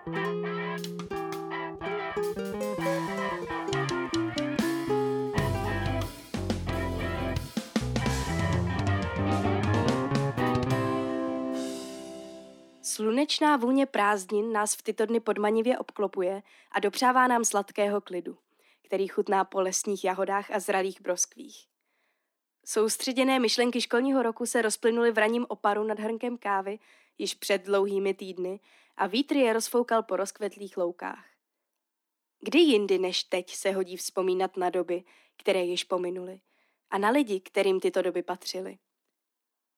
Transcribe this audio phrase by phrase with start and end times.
[0.00, 0.16] Slunečná
[13.56, 16.42] vůně prázdnin nás v tyto dny podmanivě obklopuje
[16.72, 18.38] a dopřává nám sladkého klidu,
[18.82, 21.66] který chutná po lesních jahodách a zralých broskvích.
[22.64, 26.78] Soustředěné myšlenky školního roku se rozplynuly v raním oparu nad hrnkem kávy
[27.18, 28.60] již před dlouhými týdny
[29.00, 31.24] a vítr je rozfoukal po rozkvetlých loukách.
[32.40, 35.04] Kdy jindy než teď se hodí vzpomínat na doby,
[35.36, 36.40] které již pominuly,
[36.90, 38.78] a na lidi, kterým tyto doby patřily.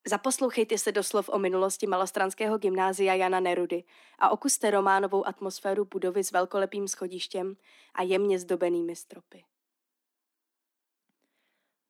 [0.07, 3.85] Zaposlouchejte se do slov o minulosti malostranského gymnázia Jana Nerudy
[4.19, 7.57] a okuste románovou atmosféru budovy s velkolepým schodištěm
[7.95, 9.45] a jemně zdobenými stropy.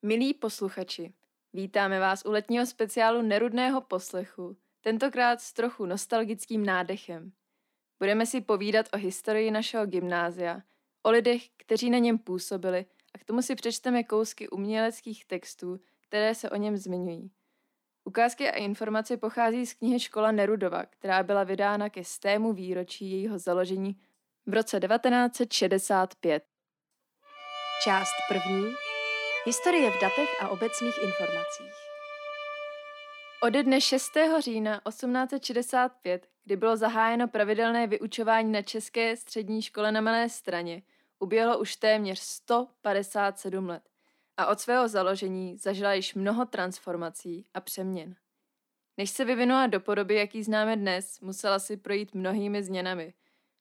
[0.03, 1.13] Milí posluchači,
[1.53, 7.33] vítáme vás u letního speciálu Nerudného poslechu, tentokrát s trochu nostalgickým nádechem.
[7.99, 10.63] Budeme si povídat o historii našeho gymnázia,
[11.03, 16.35] o lidech, kteří na něm působili a k tomu si přečteme kousky uměleckých textů, které
[16.35, 17.31] se o něm zmiňují.
[18.05, 23.39] Ukázky a informace pochází z knihy Škola Nerudova, která byla vydána ke stému výročí jejího
[23.39, 24.01] založení
[24.47, 26.45] v roce 1965.
[27.85, 28.75] Část první.
[29.47, 31.92] Historie v datech a obecných informacích.
[33.45, 34.13] Ode dne 6.
[34.39, 40.83] října 1865, kdy bylo zahájeno pravidelné vyučování na České střední škole na Malé straně,
[41.19, 43.83] uběhlo už téměř 157 let
[44.37, 48.17] a od svého založení zažila již mnoho transformací a přeměn.
[48.99, 53.15] Než se vyvinula do podoby, jaký známe dnes, musela si projít mnohými změnami.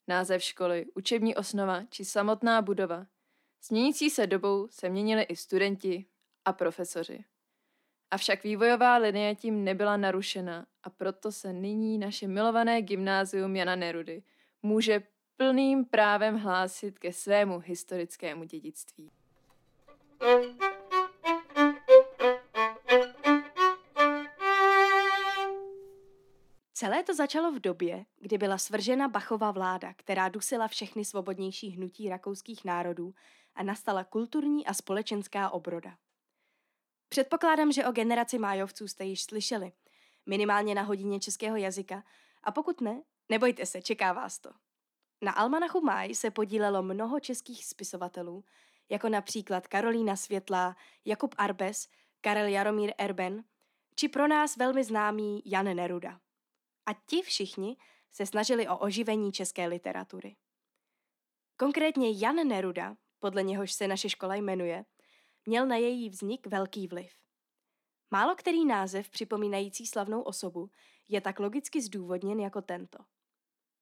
[0.07, 3.05] Název školy, učební osnova či samotná budova.
[3.61, 6.05] S měnící se dobou se měnili i studenti
[6.45, 7.23] a profesoři.
[8.11, 14.23] Avšak vývojová linie tím nebyla narušena a proto se nyní naše milované gymnázium Jana Nerudy
[14.63, 15.03] může
[15.37, 19.11] plným právem hlásit ke svému historickému dědictví.
[26.73, 32.09] Celé to začalo v době, kdy byla svržena Bachova vláda, která dusila všechny svobodnější hnutí
[32.09, 33.13] rakouských národů
[33.55, 35.97] a nastala kulturní a společenská obroda.
[37.13, 39.71] Předpokládám, že o generaci májovců jste již slyšeli,
[40.25, 42.03] minimálně na hodině českého jazyka,
[42.43, 44.49] a pokud ne, nebojte se, čeká vás to.
[45.21, 48.43] Na Almanachu Máj se podílelo mnoho českých spisovatelů,
[48.89, 51.87] jako například Karolína Světlá, Jakub Arbes,
[52.21, 53.43] Karel Jaromír Erben,
[53.95, 56.19] či pro nás velmi známý Jan Neruda.
[56.85, 57.77] A ti všichni
[58.11, 60.35] se snažili o oživení české literatury.
[61.57, 64.85] Konkrétně Jan Neruda, podle něhož se naše škola jmenuje,
[65.45, 67.11] měl na její vznik velký vliv.
[68.11, 70.69] Málo který název připomínající slavnou osobu
[71.09, 72.97] je tak logicky zdůvodněn jako tento.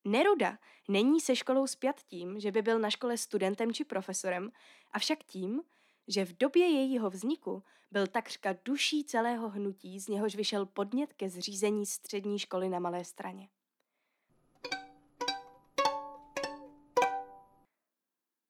[0.06, 4.52] Neruda není se školou spjat tím, že by byl na škole studentem či profesorem,
[4.92, 5.62] avšak tím,
[6.08, 11.30] že v době jejího vzniku byl takřka duší celého hnutí, z něhož vyšel podnět ke
[11.30, 13.50] zřízení střední školy na Malé straně.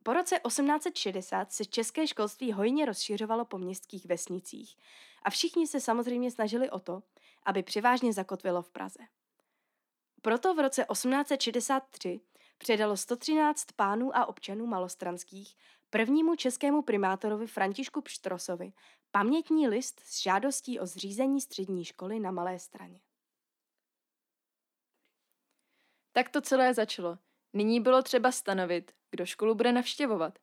[0.09, 4.78] Po roce 1860 se české školství hojně rozšiřovalo po městských vesnicích
[5.24, 7.03] a všichni se samozřejmě snažili o to,
[7.44, 9.00] aby převážně zakotvilo v Praze.
[10.22, 12.22] Proto v roce 1863
[12.58, 15.56] předalo 113 pánů a občanů malostranských
[15.90, 18.74] prvnímu českému primátorovi Františku Pštrosovi
[19.12, 23.00] pamětní list s žádostí o zřízení střední školy na Malé straně.
[26.12, 27.28] Tak to celé začalo.
[27.54, 30.40] Nyní bylo třeba stanovit, kdo školu bude navštěvovat.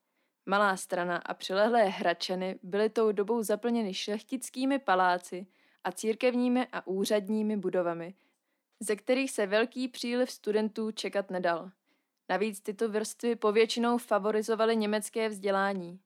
[0.47, 5.47] Malá strana a přilehlé hračeny byly tou dobou zaplněny šlechtickými paláci
[5.85, 8.15] a církevními a úřadními budovami,
[8.81, 11.71] ze kterých se velký příliv studentů čekat nedal.
[12.29, 16.01] Navíc tyto vrstvy povětšinou favorizovaly německé vzdělání.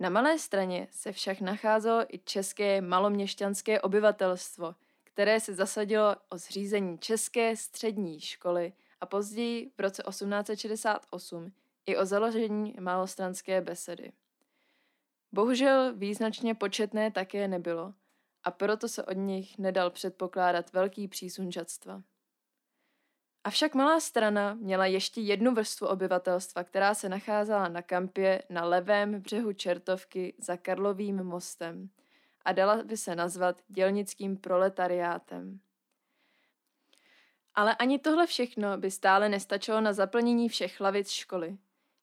[0.00, 4.74] Na malé straně se však nacházelo i české maloměšťanské obyvatelstvo,
[5.04, 8.72] které se zasadilo o zřízení české střední školy
[9.04, 11.52] a později v roce 1868
[11.86, 14.12] i o založení malostranské besedy.
[15.32, 17.94] Bohužel význačně početné také nebylo
[18.44, 22.02] a proto se od nich nedal předpokládat velký přísun žadstva.
[23.44, 29.20] Avšak malá strana měla ještě jednu vrstvu obyvatelstva, která se nacházela na kampě na levém
[29.20, 31.88] břehu Čertovky za Karlovým mostem
[32.44, 35.60] a dala by se nazvat dělnickým proletariátem.
[37.54, 41.56] Ale ani tohle všechno by stále nestačilo na zaplnění všech hlavic školy.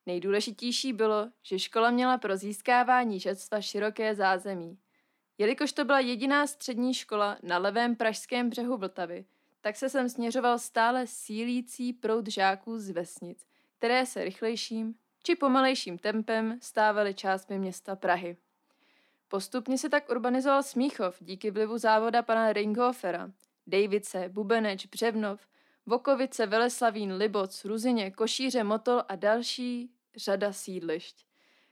[0.06, 4.78] Nejdůležitější bylo, že škola měla pro získávání žetstva široké zázemí.
[5.38, 9.26] Jelikož to byla jediná střední škola na levém pražském břehu Vltavy,
[9.62, 13.46] tak se sem směřoval stále sílící proud žáků z vesnic,
[13.78, 18.38] které se rychlejším či pomalejším tempem stávaly částmi města Prahy.
[19.28, 23.32] Postupně se tak urbanizoval Smíchov díky vlivu závoda pana Ringhofera,
[23.72, 25.48] Dejvice, Bubeneč, Břevnov,
[25.86, 31.26] Vokovice, Veleslavín, Liboc, Ruzině, Košíře, Motol a další řada sídlišť,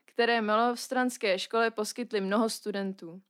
[0.06, 3.22] které malostranské škole poskytly mnoho studentů.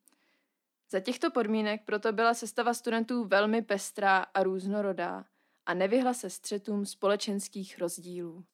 [0.92, 5.26] Za těchto podmínek proto byla sestava studentů velmi pestrá a různorodá
[5.66, 8.46] a nevyhla se střetům společenských rozdílů.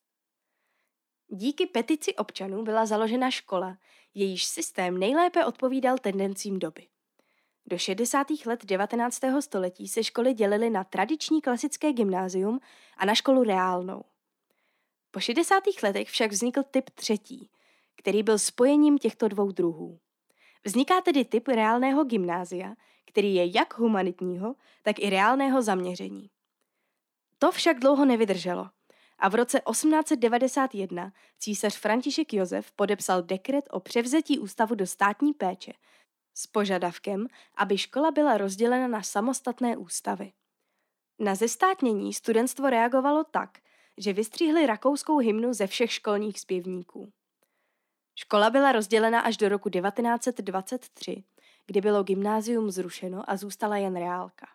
[1.28, 3.78] Díky petici občanů byla založena škola,
[4.14, 6.88] jejíž systém nejlépe odpovídal tendencím doby.
[7.68, 8.28] Do 60.
[8.46, 9.20] let 19.
[9.40, 12.60] století se školy dělily na tradiční klasické gymnázium
[12.98, 14.04] a na školu reálnou.
[15.12, 15.64] Po 60.
[15.84, 17.50] letech však vznikl typ třetí,
[17.98, 20.00] který byl spojením těchto dvou druhů.
[20.66, 22.76] Vzniká tedy typ reálného gymnázia,
[23.06, 26.30] který je jak humanitního, tak i reálného zaměření.
[27.40, 28.70] To však dlouho nevydrželo
[29.20, 35.74] a v roce 1891 císař František Josef podepsal dekret o převzetí ústavu do státní péče
[36.38, 40.34] s požadavkem, aby škola byla rozdělena na samostatné ústavy.
[41.20, 43.58] Na zestátnění studentstvo reagovalo tak,
[43.98, 47.14] že vystříhli rakouskou hymnu ze všech školních zpěvníků.
[48.16, 51.24] Škola byla rozdělena až do roku 1923,
[51.66, 54.48] kdy bylo gymnázium zrušeno a zůstala jen reálka.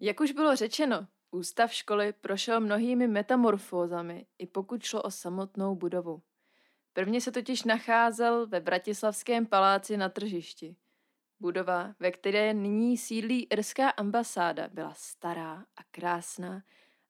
[0.00, 6.22] Jak už bylo řečeno, ústav školy prošel mnohými metamorfózami, i pokud šlo o samotnou budovu.
[6.94, 10.76] Prvně se totiž nacházel ve Bratislavském paláci na tržišti.
[11.40, 16.62] Budova, ve které nyní sídlí irská ambasáda, byla stará a krásná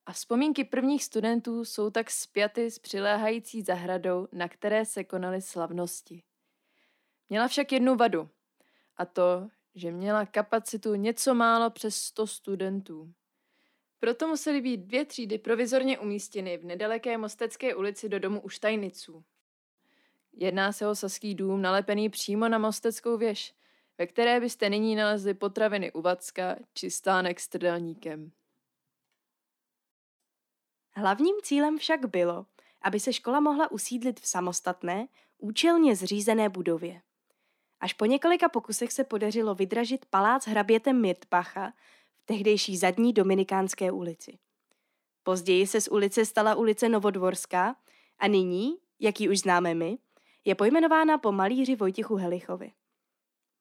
[0.06, 6.22] a vzpomínky prvních studentů jsou tak spjaty s přiléhající zahradou, na které se konaly slavnosti.
[7.28, 8.28] Měla však jednu vadu,
[8.96, 13.12] a to, že měla kapacitu něco málo přes 100 studentů.
[13.98, 19.24] Proto musely být dvě třídy provizorně umístěny v nedaleké Mostecké ulici do domu Uštajniců.
[20.36, 23.54] Jedná se o saský dům nalepený přímo na Mosteckou věž,
[23.98, 28.32] ve které byste nyní nalezli potraviny u Vacka či stánek s trdelníkem.
[30.96, 32.46] Hlavním cílem však bylo,
[32.82, 35.08] aby se škola mohla usídlit v samostatné,
[35.38, 37.02] účelně zřízené budově.
[37.80, 41.72] Až po několika pokusech se podařilo vydražit palác hraběte Mirtbacha
[42.16, 44.38] v tehdejší zadní Dominikánské ulici.
[45.22, 47.76] Později se z ulice stala ulice Novodvorská
[48.18, 49.98] a nyní, jak ji už známe my,
[50.44, 52.72] je pojmenována po malíři Vojtichu Helichovi.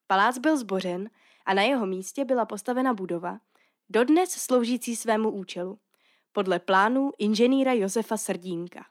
[0.08, 1.10] Palác byl zbořen
[1.46, 3.40] a na jeho místě byla postavena budova,
[3.90, 5.80] dodnes sloužící svému účelu,
[6.32, 8.86] podle plánů inženýra Josefa Srdínka.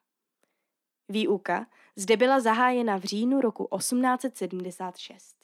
[1.09, 1.67] Výuka
[1.97, 5.37] zde byla zahájena v říjnu roku 1876.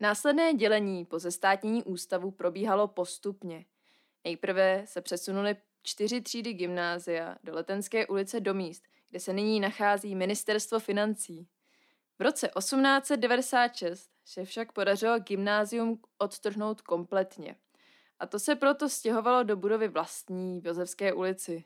[0.00, 3.64] Následné dělení po zestátnění ústavu probíhalo postupně.
[4.24, 10.14] Nejprve se přesunuli čtyři třídy gymnázia do Letenské ulice do míst, kde se nyní nachází
[10.14, 11.48] ministerstvo financí.
[12.18, 17.56] V roce 1896 se však podařilo gymnázium odtrhnout kompletně.
[18.18, 21.64] A to se proto stěhovalo do budovy vlastní v Josefské ulici.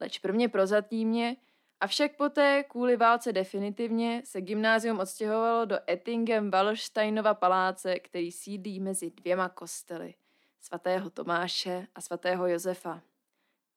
[0.00, 1.36] Leč prvně prozatýmně,
[1.80, 9.10] avšak poté kvůli válce definitivně se gymnázium odstěhovalo do Ettingem Wallersteinova paláce, který sídlí mezi
[9.10, 10.14] dvěma kostely,
[10.60, 13.02] svatého Tomáše a svatého Josefa.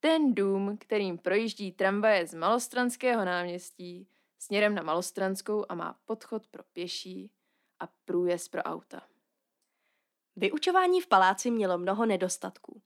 [0.08, 4.08] Ten dům, kterým projíždí tramvaje z Malostranského náměstí
[4.40, 7.32] směrem na Malostranskou a má podchod pro pěší
[7.80, 9.04] a průjezd pro auta.
[10.36, 12.82] Vyučování v paláci mělo mnoho nedostatků.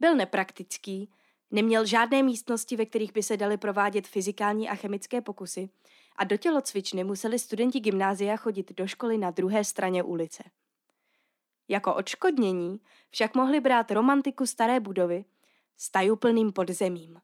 [0.00, 1.10] Byl nepraktický,
[1.50, 5.70] neměl žádné místnosti, ve kterých by se daly provádět fyzikální a chemické pokusy
[6.16, 10.42] a do tělocvičny museli studenti gymnázia chodit do školy na druhé straně ulice.
[11.68, 15.24] Jako odškodnění však mohli brát romantiku staré budovy
[15.80, 17.20] s tajuplným podzemím.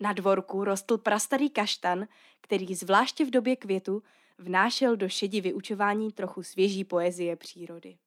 [0.00, 2.06] Na dvorku rostl prastarý kaštan,
[2.40, 4.02] který zvláště v době květu
[4.38, 7.98] vnášel do šedi vyučování trochu svěží poezie přírody.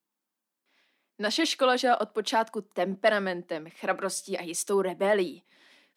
[1.19, 5.43] Naše škola žila od počátku temperamentem, chrabrostí a jistou rebelí.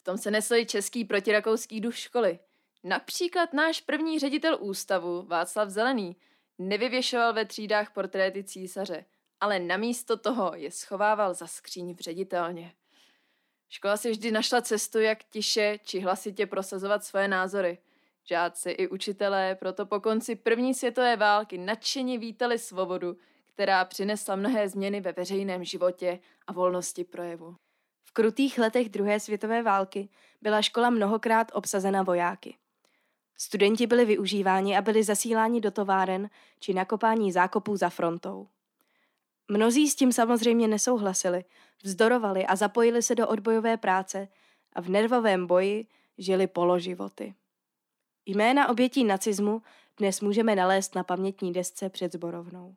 [0.01, 2.39] V tom se nesl český protirakouský duch školy.
[2.85, 6.17] Například náš první ředitel ústavu, Václav Zelený,
[6.59, 9.05] nevyvěšoval ve třídách portréty císaře,
[9.41, 12.75] ale namísto toho je schovával za skříň v ředitelně.
[13.73, 17.79] Škola si vždy našla cestu, jak tiše či hlasitě prosazovat svoje názory.
[18.25, 23.17] Žáci i učitelé proto po konci první světové války nadšeně vítali svobodu,
[23.55, 27.57] která přinesla mnohé změny ve veřejném životě a volnosti projevu.
[28.05, 30.09] V krutých letech druhé světové války
[30.43, 32.57] byla škola mnohokrát obsazena vojáky.
[33.39, 38.49] Studenti byli využíváni a byli zasíláni do továren či nakopání zákopů za frontou.
[39.49, 41.45] Mnozí s tím samozřejmě nesouhlasili,
[41.83, 44.29] vzdorovali a zapojili se do odbojové práce
[44.73, 45.87] a v nervovém boji
[46.19, 47.35] žili položivoty.
[48.27, 49.63] Jména obětí nacismu
[49.97, 52.77] dnes můžeme nalézt na pamětní desce před zborovnou.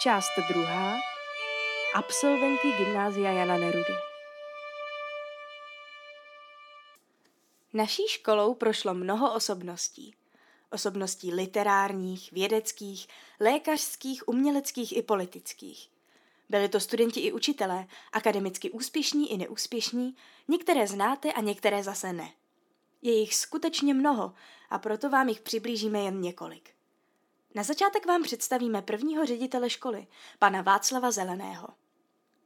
[0.00, 0.94] Část druhá.
[1.94, 4.15] Absolventi gymnázia Jana Nerudy.
[7.76, 10.14] Naší školou prošlo mnoho osobností.
[10.72, 13.08] Osobností literárních, vědeckých,
[13.40, 15.88] lékařských, uměleckých i politických.
[16.48, 20.16] Byli to studenti i učitelé, akademicky úspěšní i neúspěšní,
[20.48, 22.32] některé znáte a některé zase ne.
[23.02, 24.32] Je jich skutečně mnoho
[24.70, 26.70] a proto vám jich přiblížíme jen několik.
[27.54, 30.06] Na začátek vám představíme prvního ředitele školy,
[30.38, 31.68] pana Václava Zeleného.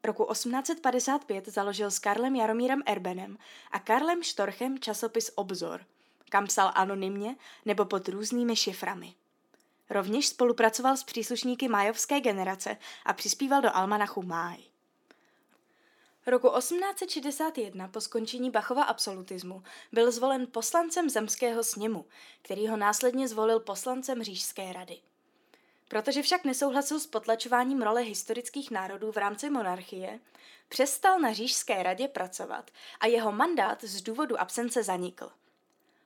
[0.05, 3.39] Roku 1855 založil s Karlem Jaromírem Erbenem
[3.71, 5.85] a Karlem Štorchem časopis Obzor,
[6.29, 9.15] kam psal anonymně nebo pod různými šiframi.
[9.91, 14.59] Rovněž spolupracoval s příslušníky májovské generace a přispíval do almanachu Máj.
[16.27, 22.07] Roku 1861 po skončení Bachova absolutismu byl zvolen poslancem zemského sněmu,
[22.43, 24.99] který ho následně zvolil poslancem Řížské rady.
[25.91, 30.21] Protože však nesouhlasil s potlačováním role historických národů v rámci monarchie,
[30.69, 32.71] přestal na Řížské radě pracovat
[33.01, 35.31] a jeho mandát z důvodu absence zanikl.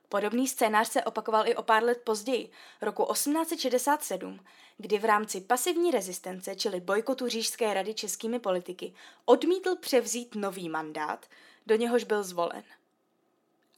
[0.09, 2.51] Podobný scénář se opakoval i o pár let později,
[2.81, 4.39] roku 1867,
[4.77, 8.93] kdy v rámci pasivní rezistence, čili bojkotu Řížské rady českými politiky,
[9.25, 11.25] odmítl převzít nový mandát,
[11.65, 12.63] do něhož byl zvolen.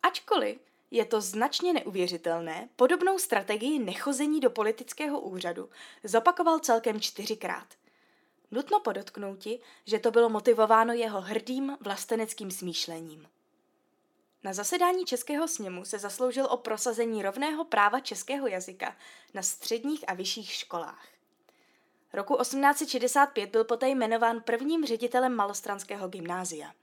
[0.04, 5.70] Ačkoliv je to značně neuvěřitelné, podobnou strategii nechození do politického úřadu
[6.04, 7.68] zopakoval celkem čtyřikrát.
[8.52, 13.28] Nutno podotknouti, že to bylo motivováno jeho hrdým vlasteneckým smýšlením.
[14.44, 18.96] Na zasedání Českého sněmu se zasloužil o prosazení rovného práva českého jazyka
[19.34, 21.08] na středních a vyšších školách.
[22.14, 26.74] Roku 1865 byl poté jmenován prvním ředitelem Malostranského gymnázia.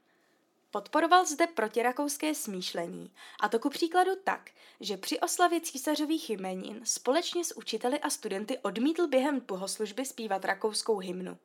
[0.75, 4.50] Podporoval zde protirakouské smýšlení, a to ku příkladu tak,
[4.81, 10.99] že při oslavě císařových jmenin společně s učiteli a studenty odmítl během bohoslužby zpívat rakouskou
[10.99, 11.38] hymnu.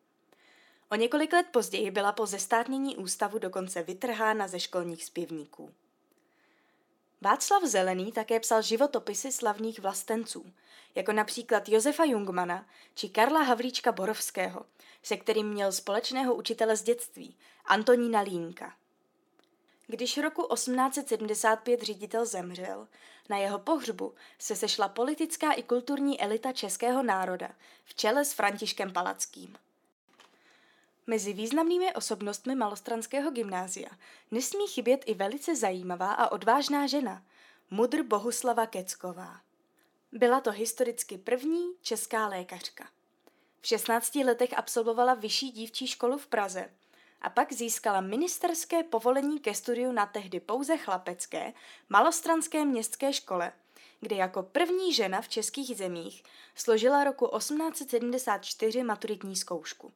[0.91, 5.73] O několik let později byla po zestátnění ústavu dokonce vytrhána ze školních zpěvníků.
[7.21, 10.45] Václav Zelený také psal životopisy slavných vlastenců,
[10.95, 14.65] jako například Josefa Jungmana či Karla Havlíčka Borovského,
[15.03, 18.73] se kterým měl společného učitele z dětství, Antonína Línka.
[19.91, 22.87] Když roku 1875 ředitel zemřel,
[23.29, 27.49] na jeho pohřbu se sešla politická i kulturní elita českého národa
[27.85, 29.55] v čele s Františkem Palackým.
[31.07, 33.89] Mezi významnými osobnostmi Malostranského gymnázia
[34.31, 37.23] nesmí chybět i velice zajímavá a odvážná žena,
[37.69, 39.41] mudr Bohuslava Kecková.
[40.11, 42.89] Byla to historicky první česká lékařka.
[43.61, 46.69] V 16 letech absolvovala vyšší dívčí školu v Praze
[47.21, 51.53] a pak získala ministerské povolení ke studiu na tehdy pouze chlapecké
[51.89, 53.51] malostranské městské škole,
[53.99, 56.23] kde jako první žena v českých zemích
[56.55, 59.91] složila roku 1874 maturitní zkoušku.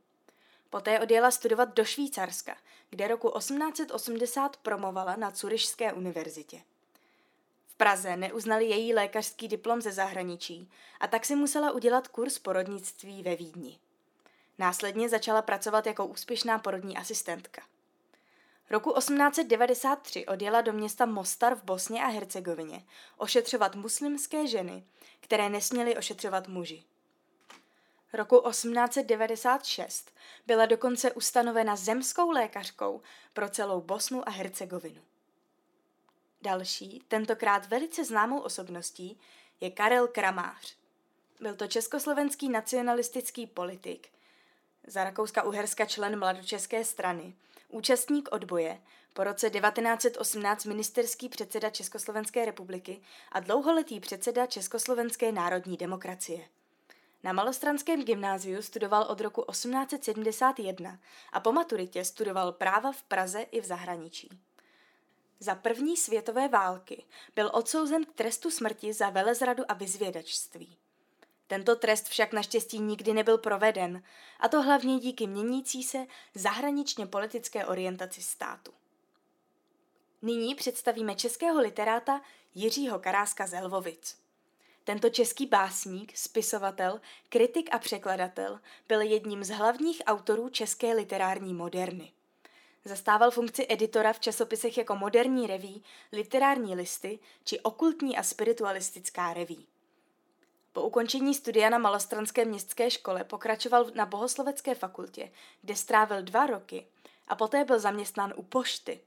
[0.70, 2.58] Poté odjela studovat do Švýcarska,
[2.89, 6.62] kde roku 1880 promovala na Curišské univerzitě.
[7.68, 13.24] V Praze neuznali její lékařský diplom ze zahraničí a tak si musela udělat kurz porodnictví
[13.24, 13.80] ve Vídni.
[14.57, 17.62] Následně začala pracovat jako úspěšná porodní asistentka.
[18.69, 22.86] Roku 1893 odjela do města Mostar v Bosně a Hercegovině
[23.17, 24.83] ošetřovat muslimské ženy,
[25.19, 26.83] které nesměly ošetřovat muži.
[28.13, 30.12] Roku 1896
[30.48, 33.01] byla dokonce ustanovena zemskou lékařkou
[33.33, 35.01] pro celou Bosnu a Hercegovinu.
[36.41, 39.19] Další, tentokrát velice známou osobností,
[39.62, 40.75] je Karel Kramář.
[41.39, 44.10] Byl to československý nacionalistický politik,
[44.88, 47.36] za Rakouska-Uherska člen mladočeské strany,
[47.70, 48.82] účastník odboje,
[49.13, 56.48] po roce 1918 ministerský předseda Československé republiky a dlouholetý předseda Československé národní demokracie.
[57.24, 61.00] Na Malostranském gymnáziu studoval od roku 1871
[61.34, 64.30] a po maturitě studoval práva v Praze i v zahraničí.
[65.40, 70.78] Za první světové války byl odsouzen k trestu smrti za velezradu a vyzvědačství.
[71.48, 74.04] Tento trest však naštěstí nikdy nebyl proveden,
[74.40, 78.74] a to hlavně díky měnící se zahraničně politické orientaci státu.
[80.22, 82.22] Nyní představíme českého literáta
[82.56, 84.18] Jiřího Karáska z Lvovic.
[84.84, 92.12] Tento český básník, spisovatel, kritik a překladatel byl jedním z hlavních autorů české literární moderny.
[92.86, 99.68] Zastával funkci editora v časopisech jako Moderní reví, Literární listy či Okultní a spiritualistická reví.
[100.74, 106.88] Po ukončení studia na Malostranské městské škole pokračoval na Bohoslovecké fakultě, kde strávil dva roky
[107.27, 109.00] a poté byl zaměstnán u pošty.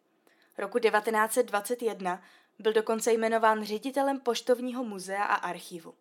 [0.59, 2.23] Roku 1921
[2.59, 5.95] byl dokonce jmenován ředitelem poštovního muzea a archivu.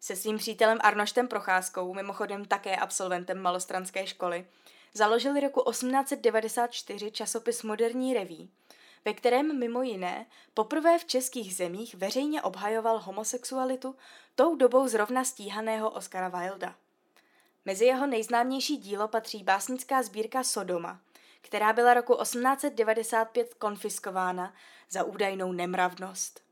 [0.00, 4.46] Se svým přítelem Arnoštem Procházkou, mimochodem také absolventem malostranské školy,
[4.94, 8.50] založili roku 1894 časopis Moderní reví,
[9.04, 13.96] ve kterém mimo jiné poprvé v českých zemích veřejně obhajoval homosexualitu
[14.34, 16.74] tou dobou zrovna stíhaného Oscara Wilda.
[17.64, 21.00] Mezi jeho nejznámější dílo patří básnická sbírka Sodoma,
[21.40, 24.54] která byla roku 1895 konfiskována
[24.90, 26.42] za údajnou nemravnost.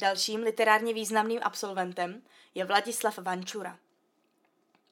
[0.00, 2.22] Dalším literárně významným absolventem
[2.54, 3.78] je Vladislav Vančura.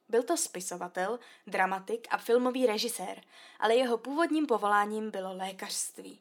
[0.09, 3.21] Byl to spisovatel, dramatik a filmový režisér,
[3.59, 6.21] ale jeho původním povoláním bylo lékařství.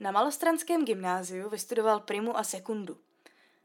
[0.00, 2.98] Na malostranském gymnáziu vystudoval primu a sekundu.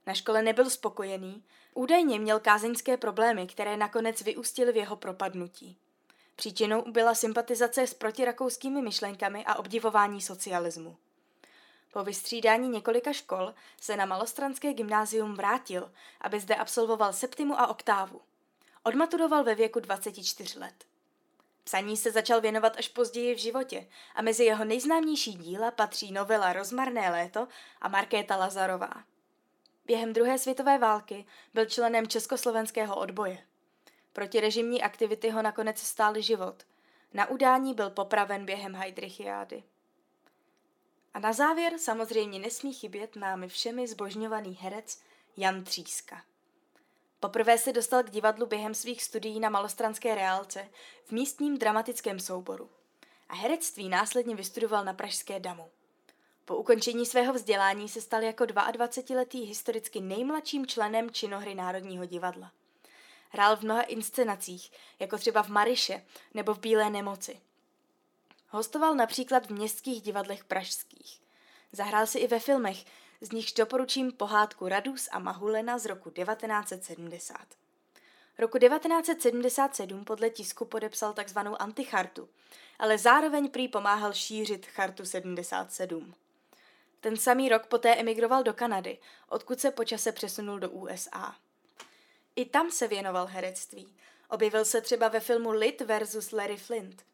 [0.06, 1.44] Na škole nebyl spokojený,
[1.74, 5.78] údajně měl kázeňské problémy, které nakonec vyústily v jeho propadnutí.
[6.36, 10.98] Příčinou byla sympatizace s protirakouskými myšlenkami a obdivování socialismu.
[11.94, 18.22] Po vystřídání několika škol se na malostranské gymnázium vrátil, aby zde absolvoval septimu a oktávu.
[18.84, 20.89] Odmaturoval ve věku 24 let.
[21.64, 26.54] Psaní se začal věnovat až později v životě a mezi jeho nejznámější díla patří novela
[26.54, 27.48] Rozmarné léto
[27.82, 29.04] a Markéta Lazarová.
[29.86, 33.46] Během druhé světové války byl členem československého odboje.
[34.14, 36.64] Protirežimní aktivity ho nakonec stály život.
[37.14, 39.64] Na udání byl popraven během Heidrichiády.
[41.14, 45.02] A na závěr samozřejmě nesmí chybět námi všemi zbožňovaný herec
[45.38, 46.24] Jan Tříska.
[47.20, 50.70] Poprvé se dostal k divadlu během svých studií na malostranské reálce
[51.06, 52.70] v místním dramatickém souboru.
[53.30, 55.70] A herectví následně vystudoval na Pražské damu.
[56.46, 62.52] Po ukončení svého vzdělání se stal jako 22-letý historicky nejmladším členem činohry Národního divadla.
[63.30, 67.40] Hrál v mnoha inscenacích, jako třeba v Mariše nebo v Bílé nemoci.
[68.50, 71.22] Hostoval například v městských divadlech pražských.
[71.72, 72.86] Zahrál si i ve filmech,
[73.22, 77.38] z nichž doporučím pohádku Radus a Mahulena z roku 1970.
[78.38, 81.40] Roku 1977 podle tisku podepsal tzv.
[81.60, 82.30] antichartu,
[82.80, 86.14] ale zároveň prý pomáhal šířit chartu 77.
[87.02, 88.98] Ten samý rok poté emigroval do Kanady,
[89.30, 91.36] odkud se počase přesunul do USA.
[92.36, 93.96] I tam se věnoval herectví.
[94.30, 97.06] Objevil se třeba ve filmu Lit versus Larry Flint.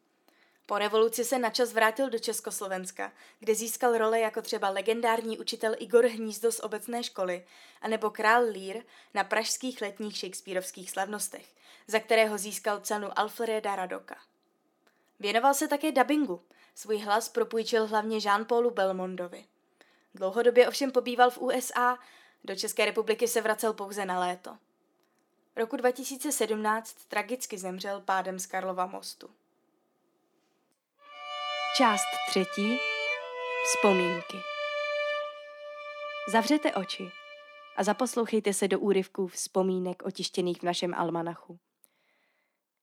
[0.66, 6.04] Po revoluci se načas vrátil do Československa, kde získal role jako třeba legendární učitel Igor
[6.04, 7.46] Hnízdo z obecné školy,
[7.82, 8.82] anebo král Lír
[9.14, 11.46] na pražských letních Shakespeareovských slavnostech,
[11.86, 14.16] za kterého získal cenu Alfreda Radoka.
[15.20, 16.42] Věnoval se také dabingu.
[16.74, 19.44] Svůj hlas propůjčil hlavně Jean-Paulu Belmondovi.
[20.14, 21.98] Dlouhodobě ovšem pobýval v USA,
[22.44, 24.56] do České republiky se vracel pouze na léto.
[25.56, 29.30] Roku 2017 tragicky zemřel pádem z Karlova mostu.
[31.74, 32.76] Část třetí.
[33.64, 34.36] Vzpomínky.
[36.32, 37.10] Zavřete oči
[37.76, 41.58] a zaposlouchejte se do úryvků vzpomínek otištěných v našem almanachu.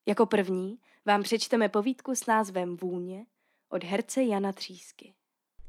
[0.05, 3.25] Jako první vám přečteme povídku s názvem Vůně
[3.69, 5.13] od herce Jana Třísky.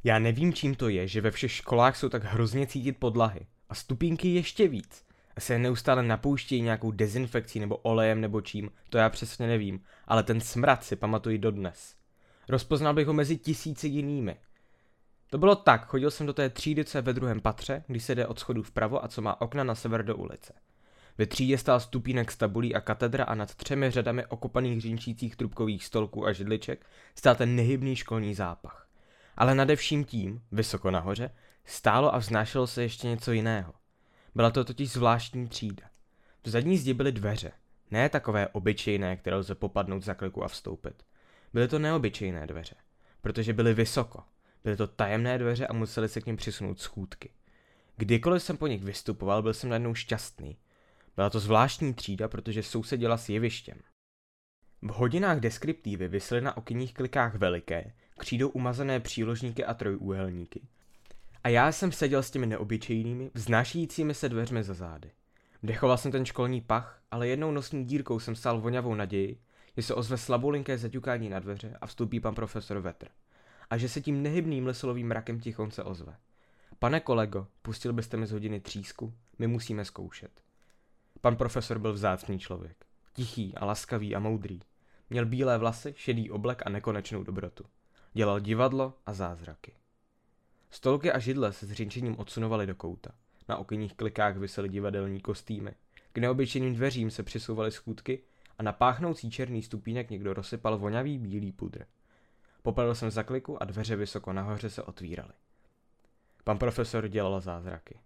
[0.04, 3.46] Já nevím, čím to je, že ve všech školách jsou tak hrozně cítit podlahy.
[3.68, 5.04] A stupínky ještě víc.
[5.36, 9.84] A se neustále napouštějí nějakou dezinfekcí nebo olejem nebo čím, to já přesně nevím.
[10.04, 12.03] Ale ten smrad si pamatuji dodnes.
[12.48, 14.36] Rozpoznal bych ho mezi tisíci jinými.
[15.30, 18.26] To bylo tak, chodil jsem do té třídy, je ve druhém patře, když se jde
[18.26, 20.52] od schodu vpravo a co má okna na sever do ulice.
[21.18, 25.84] Ve třídě stál stupínek s tabulí a katedra a nad třemi řadami okopaných řinčících trubkových
[25.84, 28.88] stolků a židliček stál ten nehybný školní zápach.
[29.36, 31.30] Ale nade vším tím, vysoko nahoře,
[31.64, 33.72] stálo a vznášelo se ještě něco jiného.
[34.34, 35.84] Byla to totiž zvláštní třída.
[36.44, 37.52] V zadní zdi byly dveře,
[37.90, 41.02] ne takové obyčejné, které lze popadnout za kliku a vstoupit.
[41.54, 42.74] Byly to neobyčejné dveře,
[43.20, 44.22] protože byly vysoko.
[44.64, 47.30] Byly to tajemné dveře a museli se k ním přisunout schůdky.
[47.96, 50.58] Kdykoliv jsem po nich vystupoval, byl jsem najednou šťastný.
[51.16, 53.78] Byla to zvláštní třída, protože sousedila s jevištěm.
[54.82, 60.68] V hodinách deskriptivy visely na okenních klikách veliké, křídou umazané příložníky a trojúhelníky.
[61.44, 65.10] A já jsem seděl s těmi neobyčejnými, vznášejícími se dveřmi za zády.
[65.62, 69.38] Vdechoval jsem ten školní pach, ale jednou nosní dírkou jsem stál voňavou naději,
[69.76, 73.08] že se ozve slabolinké zaťukání na dveře a vstoupí pan profesor Vetr.
[73.70, 76.16] A že se tím nehybným lesolovým mrakem tichonce ozve.
[76.78, 79.14] Pane kolego, pustil byste mi z hodiny třísku?
[79.38, 80.30] My musíme zkoušet.
[81.20, 82.86] Pan profesor byl vzácný člověk.
[83.12, 84.60] Tichý a laskavý a moudrý.
[85.10, 87.64] Měl bílé vlasy, šedý oblek a nekonečnou dobrotu.
[88.12, 89.72] Dělal divadlo a zázraky.
[90.70, 93.10] Stolky a židle se s řinčením odsunovaly do kouta.
[93.48, 95.70] Na okenních klikách visely divadelní kostýmy.
[96.12, 98.22] K neobyčejným dveřím se přisouvaly schůdky
[98.58, 101.86] a na páchnoucí černý stupínek někdo rozsypal vonavý bílý pudr.
[102.62, 105.32] Popadl jsem za kliku a dveře vysoko nahoře se otvíraly.
[106.44, 108.00] Pan profesor dělal zázraky.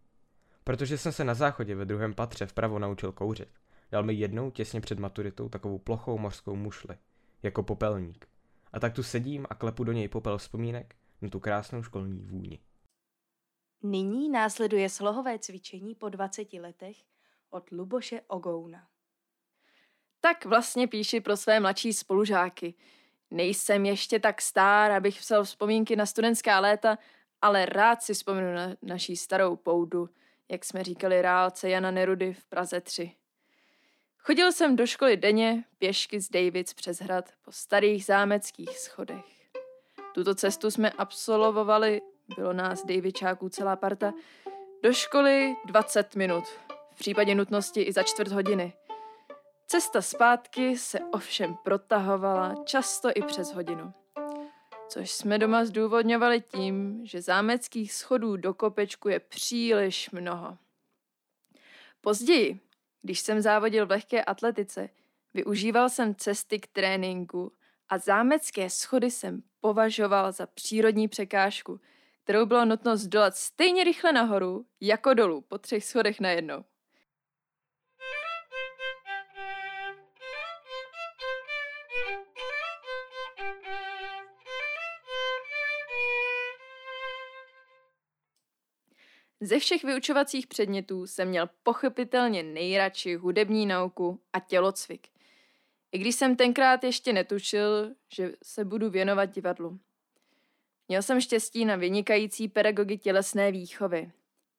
[0.65, 3.49] Protože jsem se na záchodě ve druhém patře vpravo naučil kouřit,
[3.91, 6.99] dal mi jednou těsně před maturitou takovou plochou mořskou mušli,
[7.43, 8.29] jako popelník.
[8.73, 12.59] A tak tu sedím a klepu do něj popel vzpomínek na tu krásnou školní vůni.
[13.83, 16.97] Nyní následuje slohové cvičení po 20 letech
[17.51, 18.89] od Luboše Ogouna.
[20.21, 22.75] Tak vlastně píši pro své mladší spolužáky.
[23.31, 26.99] Nejsem ještě tak stár, abych psal vzpomínky na studentská léta,
[27.43, 30.09] ale rád si vzpomenu na naší starou poudu,
[30.49, 33.13] jak jsme říkali rálce Jana Nerudy v Praze 3.
[34.19, 39.25] Chodil jsem do školy denně, pěšky z Davids přes hrad po starých zámeckých schodech.
[40.15, 42.01] Tuto cestu jsme absolvovali,
[42.37, 44.13] bylo nás Davidčáků celá parta,
[44.83, 46.45] do školy 20 minut,
[46.93, 48.73] v případě nutnosti i za čtvrt hodiny.
[49.71, 53.93] Cesta zpátky se ovšem protahovala často i přes hodinu.
[54.89, 60.59] Což jsme doma zdůvodňovali tím, že zámeckých schodů do kopečku je příliš mnoho.
[62.01, 62.61] Později,
[63.03, 64.89] když jsem závodil v lehké atletice,
[65.35, 67.53] využíval jsem cesty k tréninku
[67.89, 71.81] a zámecké schody jsem považoval za přírodní překážku,
[72.25, 76.65] kterou bylo nutno zdolat stejně rychle nahoru, jako dolů, po třech schodech najednou.
[89.41, 95.09] Ze všech vyučovacích předmětů jsem měl pochopitelně nejradši hudební nauku a tělocvik.
[95.93, 99.79] I když jsem tenkrát ještě netušil, že se budu věnovat divadlu.
[100.89, 104.13] Měl jsem štěstí na vynikající pedagogy tělesné výchovy.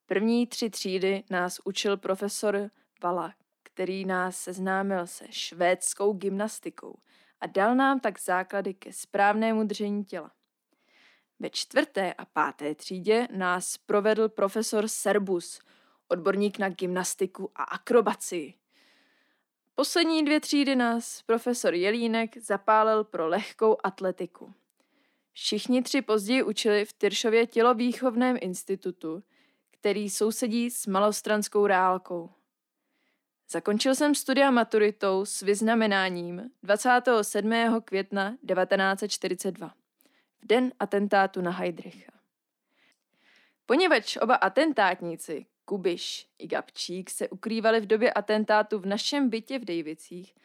[0.05, 2.69] První tři třídy nás učil profesor
[3.03, 6.99] Vala, který nás seznámil se švédskou gymnastikou
[7.41, 10.31] a dal nám tak základy ke správnému držení těla.
[11.39, 15.59] Ve čtvrté a páté třídě nás provedl profesor Serbus,
[16.07, 18.53] odborník na gymnastiku a akrobaci.
[19.75, 24.53] Poslední dvě třídy nás profesor Jelínek zapálil pro lehkou atletiku.
[25.31, 29.23] Všichni tři později učili v Tyršově tělovýchovném institutu,
[29.71, 32.29] který sousedí s malostranskou reálkou.
[33.49, 37.81] Zakončil jsem studia maturitou s vyznamenáním 27.
[37.85, 39.78] května 1942
[40.41, 42.11] v den atentátu na Heidricha.
[43.65, 49.65] Poněvadž oba atentátníci, Kubiš i Gabčík, se ukrývali v době atentátu v našem bytě v
[49.65, 50.35] Dejvicích,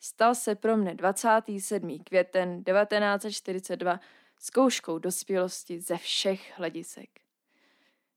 [0.00, 1.98] stal se pro mne 27.
[1.98, 4.00] květen 1942
[4.38, 7.20] zkouškou dospělosti ze všech hledisek.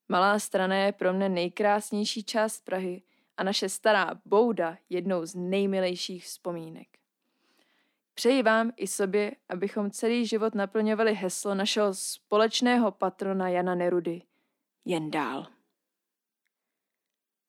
[0.10, 3.02] Malá strana je pro mne nejkrásnější část Prahy
[3.38, 6.88] a naše stará bouda jednou z nejmilejších vzpomínek.
[8.22, 14.22] Přeji vám i sobě, abychom celý život naplňovali heslo našeho společného patrona Jana Nerudy.
[14.86, 15.48] Jen dál.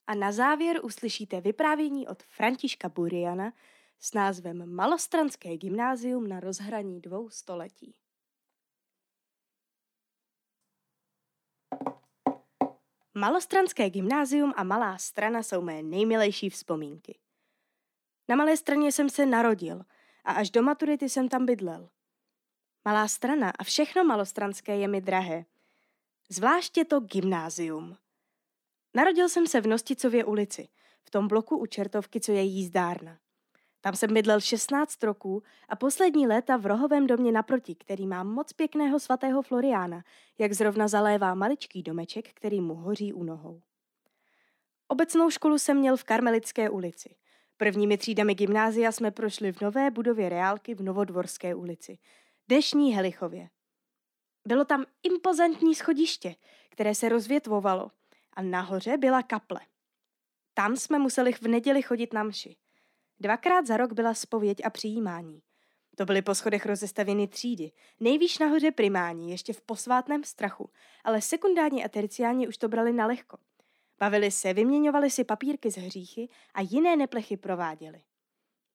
[0.06, 3.52] A na závěr uslyšíte vyprávění od Františka Buriana
[4.00, 7.94] s názvem Malostranské gymnázium na rozhraní dvou století.
[13.14, 17.18] Malostranské gymnázium a Malá strana jsou mé nejmilejší vzpomínky.
[18.28, 19.82] Na Malé straně jsem se narodil–
[20.24, 21.88] a až do maturity jsem tam bydlel.
[22.84, 25.44] Malá strana a všechno malostranské je mi drahé.
[26.28, 27.96] Zvláště to gymnázium.
[28.94, 30.68] Narodil jsem se v Nosticově ulici,
[31.02, 33.18] v tom bloku u Čertovky, co je jízdárna.
[33.80, 38.52] Tam jsem bydlel 16 roků a poslední léta v rohovém domě naproti, který má moc
[38.52, 40.04] pěkného svatého Floriána,
[40.38, 43.62] jak zrovna zalévá maličký domeček, který mu hoří u nohou.
[44.88, 47.16] Obecnou školu jsem měl v Karmelické ulici.
[47.56, 51.98] Prvními třídami gymnázia jsme prošli v nové budově reálky v Novodvorské ulici,
[52.48, 53.48] dešní Helichově.
[54.48, 56.34] Bylo tam impozantní schodiště,
[56.70, 57.90] které se rozvětvovalo
[58.32, 59.60] a nahoře byla kaple.
[60.54, 62.56] Tam jsme museli v neděli chodit na mši.
[63.20, 65.42] Dvakrát za rok byla spověď a přijímání.
[65.96, 70.70] To byly po schodech rozestavěny třídy, nejvýš nahoře primání, ještě v posvátném strachu,
[71.04, 73.38] ale sekundární a terciální už to brali na lehko–
[73.98, 78.02] Bavili se, vyměňovali si papírky z hříchy a jiné neplechy prováděli.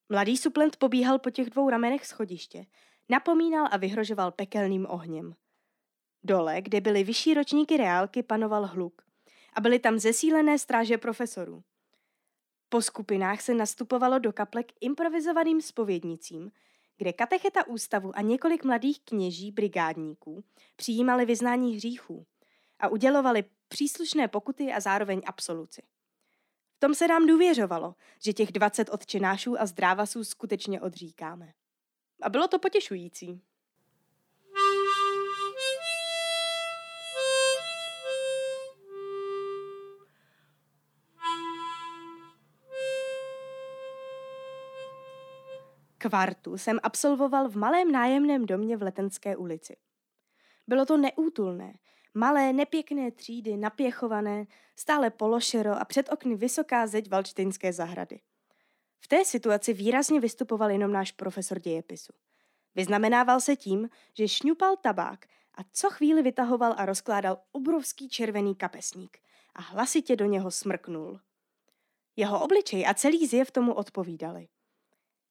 [0.10, 2.66] Mladý suplent pobíhal po těch dvou ramenech schodiště,
[3.10, 5.36] napomínal a vyhrožoval pekelným ohněm.
[6.24, 9.02] Dole, kde byly vyšší ročníky reálky, panoval hluk
[9.54, 11.64] a byly tam zesílené stráže profesorů.
[12.70, 16.52] Po skupinách se nastupovalo do kaplek improvizovaným spovědnicím,
[16.98, 20.44] kde katecheta ústavu a několik mladých kněží brigádníků
[20.76, 22.26] přijímali vyznání hříchů
[22.80, 25.82] a udělovali příslušné pokuty a zároveň absoluci.
[26.76, 31.54] V tom se nám důvěřovalo, že těch 20 odčenášů a zdrávasů skutečně odříkáme.
[32.22, 33.42] A bylo to potěšující.
[45.98, 49.78] Kvartu jsem absolvoval v malém nájemném domě v Letenské ulici.
[50.68, 51.74] Bylo to neútulné,
[52.14, 58.20] malé, nepěkné třídy, napěchované, stále pološero a před okny vysoká zeď Valčtinské zahrady.
[59.00, 62.14] V té situaci výrazně vystupoval jenom náš profesor dějepisu.
[62.76, 65.26] Vyznamenával se tím, že šňupal tabák
[65.58, 69.18] a co chvíli vytahoval a rozkládal obrovský červený kapesník
[69.56, 71.20] a hlasitě do něho smrknul.
[72.16, 74.48] Jeho obličej a celý zjev tomu odpovídali.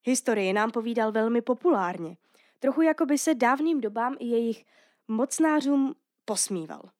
[0.05, 2.17] Historii nám povídal velmi populárně,
[2.59, 4.65] trochu jako by se dávným dobám i jejich
[5.09, 5.95] mocnářům
[6.27, 6.91] posmíval.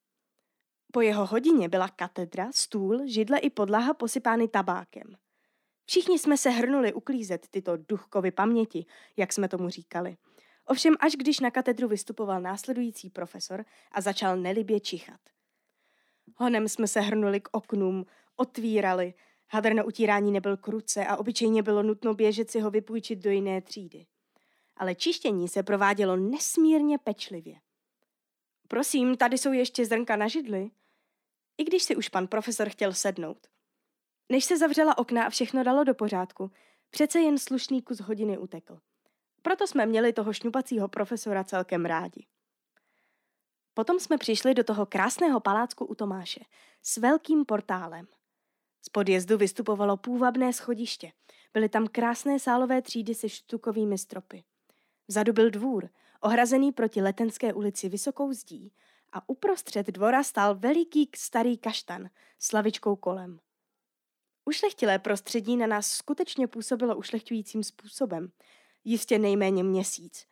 [0.91, 5.17] Po jeho hodině byla katedra, stůl, židle i podlaha posypány tabákem.
[5.85, 8.85] Všichni jsme se hrnuli uklízet tyto duchkovy paměti,
[9.17, 10.17] jak jsme tomu říkali.
[10.65, 15.19] Ovšem až když na katedru vystupoval následující profesor a začal nelibě čichat.
[16.35, 19.13] Honem jsme se hrnuli k oknům, otvírali,
[19.49, 23.61] Hadr na utírání nebyl kruce a obyčejně bylo nutno běžet si ho vypůjčit do jiné
[23.61, 24.05] třídy.
[24.77, 27.55] Ale čištění se provádělo nesmírně pečlivě.
[28.67, 30.71] Prosím, tady jsou ještě zrnka na židli.
[31.57, 33.47] I když si už pan profesor chtěl sednout.
[34.29, 36.51] Než se zavřela okna a všechno dalo do pořádku,
[36.89, 38.79] přece jen slušný kus hodiny utekl.
[39.41, 42.25] Proto jsme měli toho šňupacího profesora celkem rádi.
[43.73, 46.39] Potom jsme přišli do toho krásného palácku u Tomáše
[46.81, 48.07] s velkým portálem.
[48.81, 51.11] Z podjezdu vystupovalo půvabné schodiště.
[51.53, 54.43] Byly tam krásné sálové třídy se štukovými stropy.
[55.07, 55.89] Vzadu byl dvůr,
[56.21, 58.71] ohrazený proti Letenské ulici vysokou zdí
[59.13, 63.39] a uprostřed dvora stál veliký starý kaštan s lavičkou kolem.
[64.45, 68.31] Ušlechtilé prostředí na nás skutečně působilo ušlechťujícím způsobem,
[68.83, 70.25] jistě nejméně měsíc.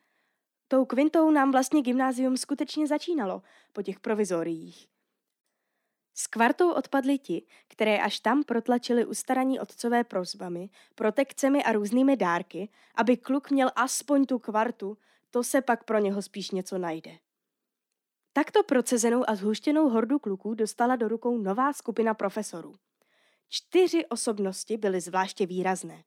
[0.68, 3.42] Tou kvintou nám vlastně gymnázium skutečně začínalo
[3.74, 4.88] po těch provizoriích.
[6.17, 12.69] S kvartou odpadli ti, které až tam protlačili ustaraní otcové prozbami, protekcemi a různými dárky,
[12.95, 14.97] aby kluk měl aspoň tu kvartu,
[15.32, 17.17] to se pak pro něho spíš něco najde.
[18.34, 22.75] Takto procezenou a zhuštěnou hordu kluků dostala do rukou nová skupina profesorů.
[23.49, 26.04] Čtyři osobnosti byly zvláště výrazné.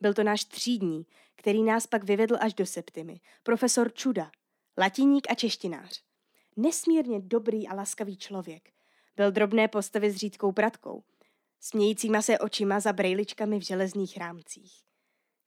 [0.00, 4.30] Byl to náš třídní, který nás pak vyvedl až do septimy, profesor Čuda,
[4.78, 6.02] latiník a češtinář.
[6.56, 8.75] Nesmírně dobrý a laskavý člověk,
[9.16, 11.04] byl drobné postavy s řídkou bratkou,
[11.60, 14.82] smějícíma se očima za brejličkami v železných rámcích.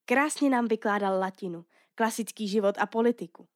[0.06, 3.48] Krásně nám vykládal latinu, klasický život a politiku.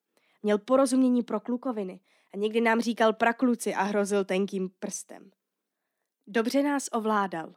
[0.44, 2.00] Měl porozumění pro klukoviny
[2.34, 5.32] a někdy nám říkal prakluci a hrozil tenkým prstem.
[6.28, 7.56] Dobře nás ovládal.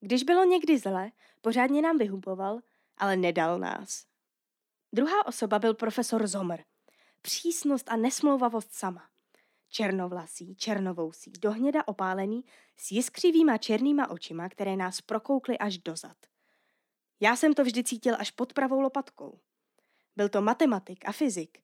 [0.00, 1.10] Když bylo někdy zle,
[1.40, 2.60] pořádně nám vyhuboval,
[2.98, 4.06] ale nedal nás.
[4.92, 6.60] Druhá osoba byl profesor Zomr.
[7.22, 9.08] Přísnost a nesmlouvavost sama.
[9.68, 12.44] Černovlasý, černovousý, dohněda opálený,
[12.76, 16.16] s jiskřivýma černýma očima, které nás prokoukly až dozad.
[17.20, 19.40] Já jsem to vždy cítil až pod pravou lopatkou.
[20.16, 21.58] Byl to matematik a fyzik.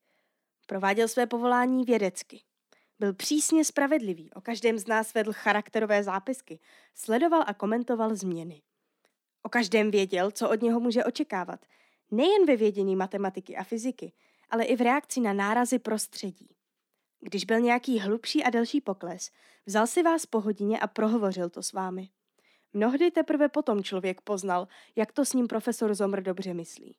[0.66, 2.42] Prováděl své povolání vědecky.
[2.98, 6.60] Byl přísně spravedlivý, o každém z nás vedl charakterové zápisky,
[6.94, 8.62] sledoval a komentoval změny.
[9.42, 11.66] O každém věděl, co od něho může očekávat,
[12.10, 14.12] nejen ve vědění matematiky a fyziky,
[14.50, 16.48] ale i v reakci na nárazy prostředí.
[17.24, 19.30] Když byl nějaký hlubší a delší pokles,
[19.66, 22.08] vzal si vás po hodině a prohovořil to s vámi.
[22.72, 26.96] Mnohdy teprve potom člověk poznal, jak to s ním profesor Zomr dobře myslí.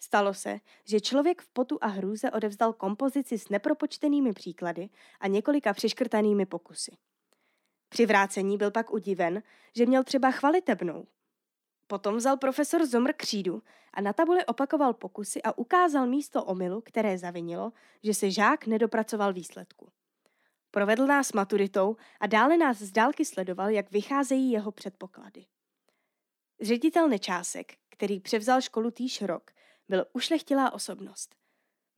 [0.00, 4.88] Stalo se, že člověk v potu a hrůze odevzdal kompozici s nepropočtenými příklady
[5.20, 6.96] a několika přiškrtanými pokusy.
[7.88, 9.42] Při vrácení byl pak udiven,
[9.76, 11.06] že měl třeba chvalitebnou.
[11.86, 13.62] Potom vzal profesor Zomr křídu
[13.94, 17.72] a na tabuli opakoval pokusy a ukázal místo omylu, které zavinilo,
[18.02, 19.88] že se žák nedopracoval výsledku.
[20.70, 25.46] Provedl nás maturitou a dále nás z dálky sledoval, jak vycházejí jeho předpoklady.
[26.60, 29.50] Ředitel Nečásek, který převzal školu týž rok,
[29.88, 31.34] byl ušlechtilá osobnost.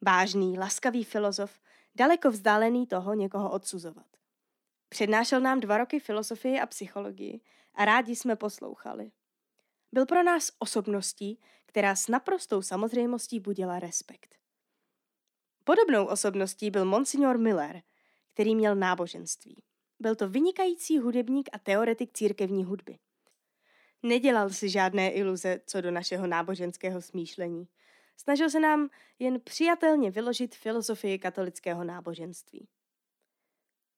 [0.01, 1.61] Vážný, laskavý filozof,
[1.95, 4.07] daleko vzdálený toho někoho odsuzovat.
[4.89, 7.41] Přednášel nám dva roky filozofii a psychologii
[7.75, 9.11] a rádi jsme poslouchali.
[9.93, 14.35] Byl pro nás osobností, která s naprostou samozřejmostí budila respekt.
[15.65, 17.83] Podobnou osobností byl monsignor Miller,
[18.29, 19.63] který měl náboženství.
[20.01, 22.99] Byl to vynikající hudebník a teoretik církevní hudby.
[24.03, 27.69] Nedělal si žádné iluze co do našeho náboženského smýšlení.
[28.17, 32.69] Snažil se nám jen přijatelně vyložit filozofii katolického náboženství.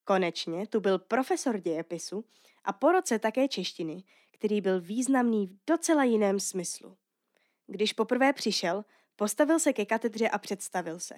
[0.03, 2.25] Konečně tu byl profesor dějepisu
[2.63, 4.03] a po roce také češtiny,
[4.41, 6.97] který byl významný v docela jiném smyslu.
[7.67, 11.15] Když poprvé přišel, postavil se ke katedře a představil se.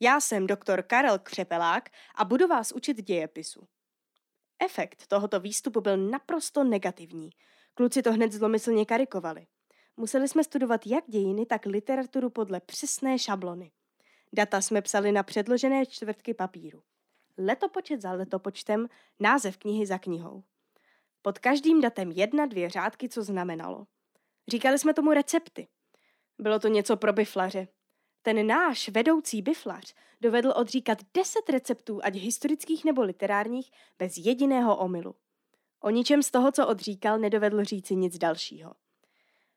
[0.00, 3.68] Já jsem doktor Karel Křepelák a budu vás učit dějepisu.
[4.64, 7.30] Efekt tohoto výstupu byl naprosto negativní.
[7.74, 9.46] Kluci to hned zlomyslně karikovali.
[9.96, 13.72] Museli jsme studovat jak dějiny, tak literaturu podle přesné šablony.
[14.32, 16.82] Data jsme psali na předložené čtvrtky papíru.
[17.38, 18.88] Letopočet za letopočtem,
[19.20, 20.44] název knihy za knihou.
[21.22, 23.86] Pod každým datem jedna, dvě řádky, co znamenalo.
[24.48, 25.68] Říkali jsme tomu recepty.
[26.38, 27.68] Bylo to něco pro biflaře.
[28.22, 35.14] Ten náš vedoucí biflař dovedl odříkat deset receptů, ať historických nebo literárních, bez jediného omylu.
[35.80, 38.74] O ničem z toho, co odříkal, nedovedl říci nic dalšího.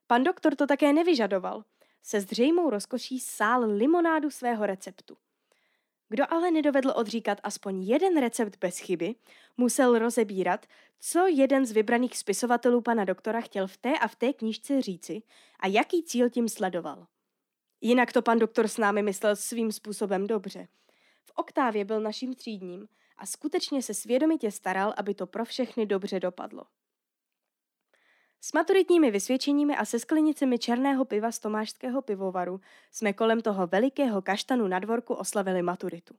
[0.08, 1.63] Pan doktor to také nevyžadoval.
[2.04, 5.17] Se zřejmou rozkoší sál limonádu svého receptu.
[6.12, 9.15] Kdo ale nedovedl odříkat aspoň jeden recept bez chyby,
[9.58, 10.65] musel rozebírat,
[11.00, 15.21] co jeden z vybraných spisovatelů pana doktora chtěl v té a v té knížce říci
[15.60, 17.08] a jaký cíl tím sledoval.
[17.82, 20.67] Jinak to pan doktor s námi myslel svým způsobem dobře.
[21.24, 26.19] V oktávě byl naším třídním a skutečně se svědomitě staral, aby to pro všechny dobře
[26.19, 26.63] dopadlo.
[28.43, 34.21] S maturitními vysvědčeními a se sklenicemi černého piva z Tomášského pivovaru jsme kolem toho velikého
[34.21, 36.15] kaštanu na dvorku oslavili maturitu.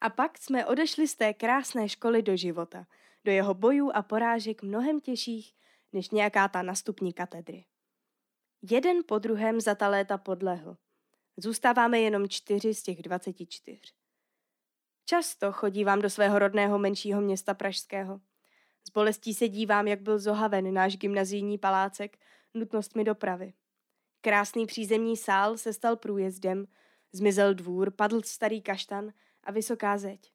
[0.00, 2.86] A pak jsme odešli z té krásné školy do života,
[3.24, 5.54] do jeho bojů a porážek mnohem těžších
[5.92, 7.64] než nějaká ta nastupní katedry.
[8.70, 10.76] Jeden po druhém za ta léta podlehl.
[11.36, 13.80] Zůstáváme jenom čtyři z těch 24.
[15.04, 18.20] Často chodívám do svého rodného menšího města pražského.
[18.88, 22.18] S bolestí se dívám, jak byl zohaven náš gymnazijní palácek
[22.54, 23.52] nutnostmi dopravy.
[24.20, 26.66] Krásný přízemní sál se stal průjezdem,
[27.12, 29.12] zmizel dvůr, padl starý kaštan
[29.44, 30.32] a vysoká zeď.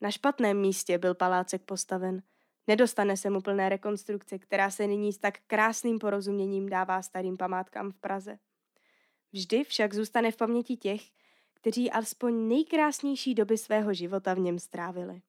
[0.00, 2.22] Na špatném místě byl palácek postaven.
[2.66, 7.92] Nedostane se mu plné rekonstrukce, která se nyní s tak krásným porozuměním dává starým památkám
[7.92, 8.38] v Praze.
[9.32, 11.02] Vždy však zůstane v paměti těch,
[11.54, 15.22] kteří alespoň nejkrásnější doby svého života v něm strávili.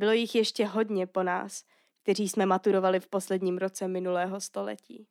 [0.00, 1.64] Bylo jich ještě hodně po nás,
[2.02, 5.06] kteří jsme maturovali v posledním roce minulého století.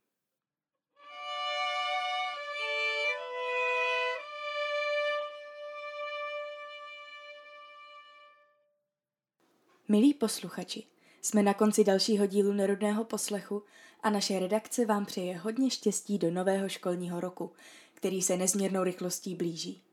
[9.88, 10.84] Milí posluchači,
[11.22, 13.64] jsme na konci dalšího dílu Nerodného poslechu
[14.04, 17.52] a naše redakce vám přeje hodně štěstí do nového školního roku,
[17.94, 19.84] který se nezměrnou rychlostí blíží.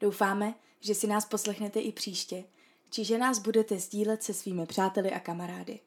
[0.00, 2.44] Doufáme, že si nás poslechnete i příště–
[2.90, 5.80] či že nás budete sdílet se svými přáteli a kamarády.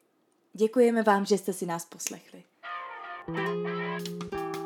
[0.52, 2.44] Děkujeme vám, že jste si nás poslechli.
[3.26, 4.63] thank you